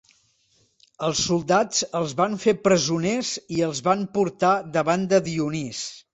[1.07, 5.87] Els soldats els van fer presoners i els van portar davant de Dionís.